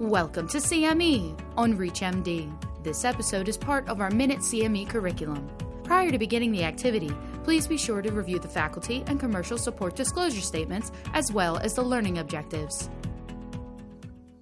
Welcome 0.00 0.46
to 0.48 0.58
CME 0.58 1.40
on 1.56 1.78
ReachMD. 1.78 2.52
This 2.82 3.02
episode 3.02 3.48
is 3.48 3.56
part 3.56 3.88
of 3.88 4.02
our 4.02 4.10
Minute 4.10 4.40
CME 4.40 4.90
curriculum. 4.90 5.48
Prior 5.84 6.10
to 6.10 6.18
beginning 6.18 6.52
the 6.52 6.64
activity, 6.64 7.10
please 7.44 7.66
be 7.66 7.78
sure 7.78 8.02
to 8.02 8.12
review 8.12 8.38
the 8.38 8.46
faculty 8.46 9.02
and 9.06 9.18
commercial 9.18 9.56
support 9.56 9.96
disclosure 9.96 10.42
statements 10.42 10.92
as 11.14 11.32
well 11.32 11.56
as 11.56 11.72
the 11.72 11.82
learning 11.82 12.18
objectives. 12.18 12.90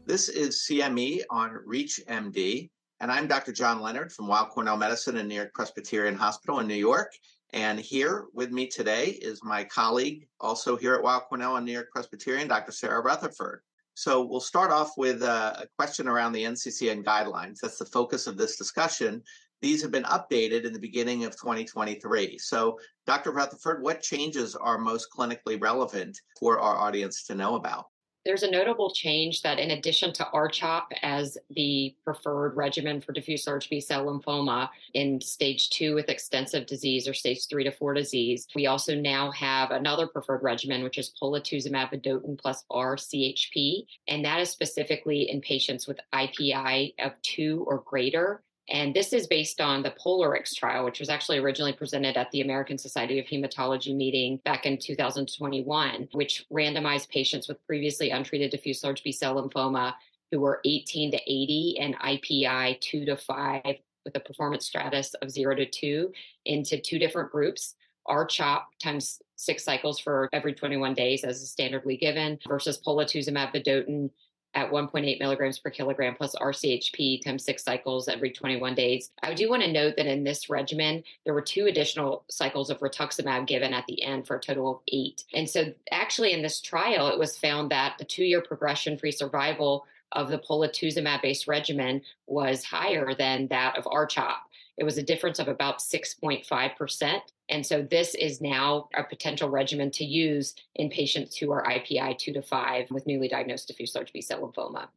This 0.06 0.28
is 0.28 0.66
CME 0.68 1.20
on 1.30 1.60
ReachMD, 1.68 2.68
and 2.98 3.12
I'm 3.12 3.28
Dr. 3.28 3.52
John 3.52 3.80
Leonard 3.80 4.10
from 4.10 4.26
Weill 4.26 4.46
Cornell 4.46 4.76
Medicine 4.76 5.18
and 5.18 5.28
New 5.28 5.36
York 5.36 5.54
Presbyterian 5.54 6.16
Hospital 6.16 6.58
in 6.58 6.66
New 6.66 6.74
York. 6.74 7.12
And 7.52 7.78
here 7.78 8.24
with 8.34 8.50
me 8.50 8.66
today 8.66 9.10
is 9.22 9.44
my 9.44 9.62
colleague, 9.62 10.26
also 10.40 10.76
here 10.76 10.94
at 10.94 11.02
Weill 11.04 11.20
Cornell 11.20 11.54
and 11.54 11.64
New 11.64 11.70
York 11.70 11.92
Presbyterian, 11.92 12.48
Dr. 12.48 12.72
Sarah 12.72 13.00
Rutherford. 13.00 13.60
So 13.94 14.24
we'll 14.24 14.40
start 14.40 14.70
off 14.70 14.92
with 14.96 15.22
a, 15.22 15.66
question 15.78 16.08
around 16.08 16.32
the 16.32 16.44
NCCN 16.44 17.04
guidelines. 17.04 17.58
That's 17.60 17.78
the 17.78 17.86
focus 17.86 18.26
of 18.26 18.36
this 18.36 18.56
discussion. 18.56 19.22
These 19.62 19.80
have 19.82 19.92
been 19.92 20.04
updated 20.04 20.64
in 20.64 20.72
the 20.72 20.78
beginning 20.78 21.24
of 21.24 21.32
2023. 21.32 22.38
So, 22.38 22.78
Dr. 23.06 23.30
Rutherford, 23.30 23.82
what 23.82 24.02
changes 24.02 24.54
are 24.54 24.78
most 24.78 25.08
clinically 25.16 25.60
relevant 25.60 26.20
for 26.38 26.60
our 26.60 26.76
audience 26.76 27.24
to 27.24 27.34
know 27.34 27.54
about? 27.54 27.86
There's 28.24 28.42
a 28.42 28.50
notable 28.50 28.90
change 28.90 29.42
that, 29.42 29.58
in 29.58 29.70
addition 29.72 30.12
to 30.14 30.24
RCHOP 30.32 30.84
as 31.02 31.36
the 31.50 31.94
preferred 32.04 32.56
regimen 32.56 33.02
for 33.02 33.12
diffuse 33.12 33.46
large 33.46 33.68
B 33.68 33.80
cell 33.80 34.06
lymphoma 34.06 34.70
in 34.94 35.20
stage 35.20 35.68
two 35.68 35.94
with 35.94 36.08
extensive 36.08 36.64
disease 36.64 37.06
or 37.06 37.12
stage 37.12 37.46
three 37.48 37.64
to 37.64 37.70
four 37.70 37.92
disease, 37.92 38.48
we 38.54 38.66
also 38.66 38.94
now 38.94 39.30
have 39.32 39.72
another 39.72 40.06
preferred 40.06 40.42
regimen, 40.42 40.82
which 40.82 40.96
is 40.96 41.12
polatuzumab 41.20 41.92
vedotin 41.92 42.38
plus 42.38 42.64
R-CHP, 42.70 43.84
and 44.08 44.24
that 44.24 44.40
is 44.40 44.48
specifically 44.48 45.28
in 45.30 45.42
patients 45.42 45.86
with 45.86 46.00
IPI 46.14 46.94
of 47.00 47.12
two 47.20 47.64
or 47.68 47.82
greater 47.84 48.42
and 48.68 48.94
this 48.94 49.12
is 49.12 49.26
based 49.26 49.60
on 49.60 49.82
the 49.82 49.90
POLARIX 49.90 50.54
trial, 50.54 50.84
which 50.84 50.98
was 50.98 51.10
actually 51.10 51.38
originally 51.38 51.74
presented 51.74 52.16
at 52.16 52.30
the 52.30 52.40
American 52.40 52.78
Society 52.78 53.18
of 53.18 53.26
Hematology 53.26 53.94
meeting 53.94 54.40
back 54.44 54.64
in 54.64 54.78
2021, 54.78 56.08
which 56.12 56.46
randomized 56.50 57.10
patients 57.10 57.46
with 57.46 57.64
previously 57.66 58.10
untreated 58.10 58.50
diffuse 58.50 58.82
large 58.82 59.02
B 59.02 59.12
cell 59.12 59.34
lymphoma 59.34 59.94
who 60.30 60.40
were 60.40 60.60
18 60.64 61.10
to 61.12 61.18
80 61.18 61.78
and 61.80 61.98
IPI 61.98 62.80
2 62.80 63.04
to 63.04 63.16
5 63.16 63.62
with 64.04 64.16
a 64.16 64.20
performance 64.20 64.66
status 64.66 65.14
of 65.14 65.30
0 65.30 65.56
to 65.56 65.66
2 65.66 66.12
into 66.46 66.80
two 66.80 66.98
different 66.98 67.30
groups. 67.30 67.74
R-CHOP 68.06 68.68
times 68.82 69.22
six 69.36 69.64
cycles 69.64 69.98
for 69.98 70.28
every 70.32 70.52
21 70.52 70.94
days 70.94 71.24
as 71.24 71.40
is 71.40 71.54
standardly 71.54 71.98
given 71.98 72.38
versus 72.46 72.80
polatuzumab 72.86 73.54
vedotin 73.54 74.10
at 74.54 74.70
1.8 74.70 75.18
milligrams 75.18 75.58
per 75.58 75.70
kilogram 75.70 76.14
plus 76.14 76.34
RCHP 76.36 77.22
times 77.22 77.44
six 77.44 77.62
cycles 77.62 78.08
every 78.08 78.30
21 78.30 78.74
days. 78.74 79.10
I 79.22 79.34
do 79.34 79.48
want 79.50 79.62
to 79.62 79.72
note 79.72 79.96
that 79.96 80.06
in 80.06 80.24
this 80.24 80.48
regimen, 80.48 81.02
there 81.24 81.34
were 81.34 81.42
two 81.42 81.66
additional 81.66 82.24
cycles 82.28 82.70
of 82.70 82.80
rituximab 82.80 83.46
given 83.46 83.74
at 83.74 83.86
the 83.86 84.02
end 84.02 84.26
for 84.26 84.36
a 84.36 84.40
total 84.40 84.70
of 84.70 84.80
eight. 84.92 85.24
And 85.34 85.48
so, 85.48 85.72
actually, 85.90 86.32
in 86.32 86.42
this 86.42 86.60
trial, 86.60 87.08
it 87.08 87.18
was 87.18 87.38
found 87.38 87.70
that 87.70 87.96
the 87.98 88.04
two 88.04 88.24
year 88.24 88.42
progression 88.42 88.98
free 88.98 89.12
survival 89.12 89.86
of 90.12 90.28
the 90.28 90.38
polatuzumab 90.38 91.22
based 91.22 91.48
regimen 91.48 92.02
was 92.26 92.64
higher 92.64 93.14
than 93.14 93.48
that 93.48 93.76
of 93.76 93.84
RCHOP. 93.84 94.36
It 94.76 94.84
was 94.84 94.98
a 94.98 95.02
difference 95.02 95.38
of 95.38 95.48
about 95.48 95.78
6.5%. 95.78 97.20
And 97.48 97.64
so 97.64 97.82
this 97.82 98.14
is 98.14 98.40
now 98.40 98.88
a 98.94 99.04
potential 99.04 99.50
regimen 99.50 99.90
to 99.92 100.04
use 100.04 100.54
in 100.74 100.88
patients 100.88 101.36
who 101.36 101.52
are 101.52 101.64
IPI 101.64 102.18
2 102.18 102.32
to 102.32 102.42
5 102.42 102.90
with 102.90 103.06
newly 103.06 103.28
diagnosed 103.28 103.68
diffuse 103.68 103.94
large 103.94 104.12
B 104.12 104.20
cell 104.20 104.40
lymphoma. 104.40 104.88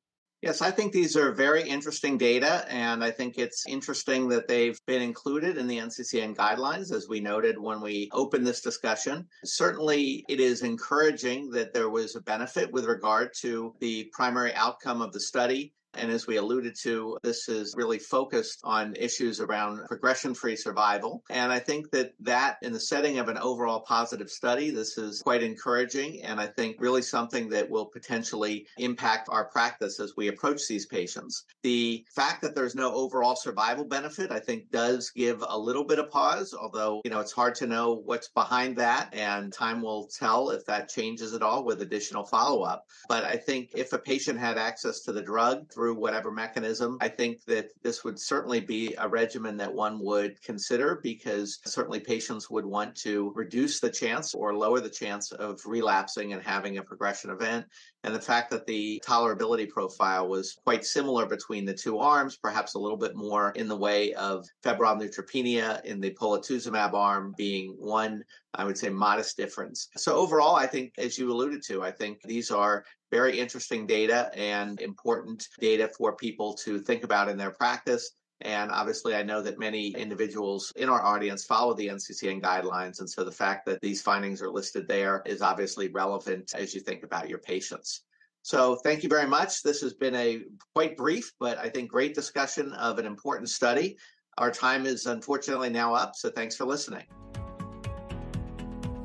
Yes, 0.44 0.62
I 0.62 0.70
think 0.70 0.94
these 0.94 1.18
are 1.18 1.31
very 1.31 1.68
interesting 1.68 2.16
data, 2.16 2.64
and 2.70 3.03
I 3.03 3.09
think 3.09 3.40
it's 3.40 3.66
interesting 3.68 4.28
that 4.30 4.48
they've 4.48 4.80
been 4.86 5.02
included 5.02 5.57
in 5.57 5.66
the 5.66 5.80
NCCN 5.80 6.36
guidelines, 6.36 6.94
as 6.94 7.07
we 7.09 7.19
noted 7.19 7.57
when 7.57 7.81
we 7.81 8.07
opened 8.13 8.46
this 8.46 8.62
discussion. 8.62 9.28
Certainly, 9.44 10.25
it 10.30 10.40
is 10.40 10.62
encouraging 10.62 11.50
that 11.52 11.74
there 11.74 11.90
was 11.90 12.16
a 12.16 12.22
benefit 12.22 12.72
with 12.72 12.86
regard 12.86 13.31
to 13.40 13.74
the 13.80 14.12
primary 14.13 14.53
outcome 14.53 15.02
of 15.02 15.12
the 15.12 15.19
study 15.19 15.74
and 15.97 16.12
as 16.12 16.28
we 16.28 16.38
alluded 16.38 16.75
to, 16.84 17.18
this 17.24 17.50
is 17.50 17.74
really 17.75 18.00
focused 18.00 18.59
on 18.63 18.96
issues 18.96 19.40
around 19.40 19.85
progression 19.88 20.34
free 20.34 20.56
survival. 20.56 21.24
And 21.30 21.52
I 21.52 21.59
think 21.59 21.91
that 21.91 22.13
that 22.22 22.58
in 22.62 22.74
the 22.74 22.80
setting 22.80 23.19
of 23.19 23.30
an 23.30 23.38
overall 23.38 23.81
positive 23.81 24.30
study, 24.30 24.69
this 24.69 24.97
is 24.97 25.22
quite 25.22 25.44
encouraging. 25.44 26.24
And 26.24 26.40
I 26.40 26.47
think 26.47 26.78
really 26.80 27.02
something 27.02 27.50
that 27.50 27.69
will 27.69 27.86
potentially 27.86 28.68
impact 28.78 29.30
our 29.31 29.46
practice 29.46 30.00
as 30.00 30.13
we 30.16 30.28
approach 30.28 30.68
these 30.68 30.86
patients. 30.86 31.46
The 31.63 32.06
fact 32.13 32.41
that 32.41 32.56
there's 32.56 32.75
no 32.75 32.94
overall 32.94 33.36
survival 33.36 33.86
benefit, 33.86 34.31
I 34.31 34.40
think 34.40 34.72
does 34.72 35.09
give 35.12 35.44
a 35.47 35.57
little 35.57 35.84
bit 35.84 36.00
of 36.00 36.09
pause, 36.09 36.53
although, 36.53 37.02
you 37.03 37.12
know, 37.12 37.19
it's 37.19 37.31
hard 37.31 37.56
to 37.56 37.68
know 37.68 38.02
what's 38.06 38.30
behind 38.30 38.78
that. 38.78 39.13
And 39.13 39.52
time 39.52 39.81
will 39.81 40.07
tell 40.07 40.50
if 40.50 40.66
that 40.66 40.90
changes 40.90 41.34
at 41.34 41.41
all 41.41 41.63
with 41.63 41.81
additional 41.81 42.25
follow 42.25 42.63
up. 42.63 42.86
But 43.09 43.24
I 43.24 43.38
think 43.38 43.72
if 43.75 43.94
a 43.94 44.00
patient 44.00 44.40
had 44.40 44.57
access 44.57 45.02
to 45.02 45.12
the 45.12 45.22
drug 45.22 45.72
through 45.72 45.87
whatever 45.94 46.31
mechanism. 46.31 46.98
I 47.02 47.09
think 47.09 47.44
that 47.46 47.72
this 47.84 48.03
would 48.03 48.20
certainly 48.20 48.59
be 48.59 48.96
a 48.98 49.08
regimen 49.08 49.58
that 49.58 49.74
one 49.74 50.00
would 50.00 50.42
consider 50.42 51.00
because 51.03 51.59
certainly 51.66 52.00
patients 52.00 52.50
would 52.50 52.66
want 52.66 52.96
to 52.98 53.31
reduce 53.36 53.80
the 53.80 53.90
chance 53.90 54.34
or 54.34 54.56
lower 54.56 54.80
the 54.80 54.90
chance 54.90 55.31
of 55.31 55.59
relapsing 55.66 56.34
and 56.34 56.42
having 56.42 56.78
a 56.78 56.84
progression 56.84 57.30
event. 57.30 57.66
And 58.03 58.16
the 58.16 58.22
fact 58.22 58.50
that 58.52 58.66
the 58.66 59.02
tolerability 59.06 59.68
profile 59.68 60.30
was 60.30 60.56
quite 60.64 60.86
similar 60.86 61.25
between 61.25 61.66
the 61.66 61.74
two 61.74 62.00
arms, 62.00 62.38
perhaps 62.38 62.75
a 62.75 62.80
little 62.80 62.98
bit 62.98 63.16
more 63.16 63.52
in 63.56 63.68
the 63.68 63.75
way 63.75 64.14
of 64.14 64.46
febrile 64.64 64.96
neutropenia 64.96 65.84
in 65.84 66.00
the 66.00 66.12
polatuzumab 66.12 66.94
arm 66.94 67.34
being 67.38 67.75
one 67.78 68.24
I 68.58 68.64
would 68.64 68.78
say 68.78 68.90
modest 68.90 69.38
difference. 69.38 69.90
So 69.98 70.16
overall, 70.16 70.56
I 70.56 70.66
think, 70.66 70.94
as 70.98 71.18
you 71.18 71.31
alluded 71.31 71.62
to, 71.68 71.84
I 71.84 71.92
think 71.92 72.22
these 72.24 72.50
are 72.50 72.84
very 73.12 73.40
interesting 73.40 73.88
data 73.88 74.29
and 74.35 74.79
important 74.81 75.47
data 75.59 75.90
for 75.97 76.16
people 76.16 76.53
to 76.53 76.79
think 76.79 77.03
about 77.03 77.29
in 77.29 77.38
their 77.38 77.51
practice. 77.51 78.12
And 78.41 78.72
obviously, 78.72 79.16
I 79.16 79.23
know 79.23 79.41
that 79.41 79.57
many 79.57 79.90
individuals 79.95 80.72
in 80.75 80.90
our 80.90 81.03
audience 81.03 81.45
follow 81.45 81.73
the 81.73 81.88
NCCN 81.88 82.41
guidelines. 82.41 83.00
And 83.00 83.09
so 83.09 83.23
the 83.23 83.31
fact 83.31 83.66
that 83.66 83.81
these 83.81 84.01
findings 84.01 84.41
are 84.41 84.51
listed 84.51 84.88
there 84.88 85.23
is 85.25 85.41
obviously 85.41 85.88
relevant 85.88 86.53
as 86.56 86.75
you 86.75 86.81
think 86.81 87.03
about 87.03 87.29
your 87.29 87.40
patients. 87.40 88.03
So 88.44 88.75
thank 88.75 89.03
you 89.03 89.09
very 89.09 89.28
much. 89.28 89.63
This 89.63 89.81
has 89.81 89.94
been 89.94 90.16
a 90.16 90.44
quite 90.75 90.95
brief, 90.95 91.34
but 91.39 91.57
I 91.57 91.69
think 91.69 91.89
great 91.89 92.13
discussion 92.13 92.72
of 92.74 93.00
an 93.00 93.06
important 93.06 93.50
study. 93.50 93.97
Our 94.38 94.51
time 94.51 94.85
is 94.85 95.07
unfortunately 95.07 95.69
now 95.69 95.95
up. 95.95 96.16
So 96.16 96.29
thanks 96.29 96.56
for 96.56 96.66
listening. 96.66 97.06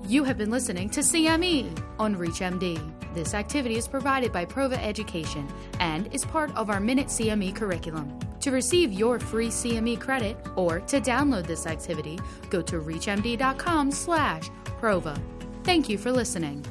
You 0.06 0.24
have 0.24 0.36
been 0.36 0.50
listening 0.50 0.90
to 0.90 1.00
CME 1.00 1.82
on 1.98 2.14
ReachMD. 2.16 3.01
This 3.12 3.34
activity 3.34 3.76
is 3.76 3.86
provided 3.86 4.32
by 4.32 4.46
Prova 4.46 4.82
Education 4.82 5.46
and 5.80 6.08
is 6.14 6.24
part 6.24 6.50
of 6.56 6.70
our 6.70 6.80
Minute 6.80 7.08
CME 7.08 7.54
curriculum. 7.54 8.18
To 8.40 8.50
receive 8.50 8.90
your 8.92 9.20
free 9.20 9.48
CME 9.48 10.00
credit 10.00 10.38
or 10.56 10.80
to 10.80 10.98
download 11.00 11.46
this 11.46 11.66
activity, 11.66 12.18
go 12.48 12.62
to 12.62 12.80
reachmd.com/prova. 12.80 15.20
Thank 15.62 15.88
you 15.88 15.98
for 15.98 16.10
listening. 16.10 16.64